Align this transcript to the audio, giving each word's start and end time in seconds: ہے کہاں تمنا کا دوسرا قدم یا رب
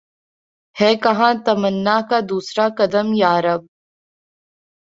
ہے 0.75 0.89
کہاں 1.03 1.33
تمنا 1.45 1.97
کا 2.09 2.19
دوسرا 2.29 2.67
قدم 2.77 3.07
یا 3.21 3.33
رب 3.41 3.61